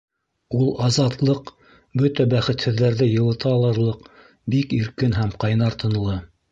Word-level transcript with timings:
Ул 0.59 0.69
азатлыҡ 0.85 1.51
бөтә 2.03 2.27
бәхетһеҙҙәрҙе 2.33 3.11
йылыта 3.13 3.55
алырлыҡ 3.59 4.13
бик 4.57 4.79
иркен 4.83 5.19
һәм 5.21 5.41
ҡайнар 5.45 5.81
тынлы. 5.85 6.23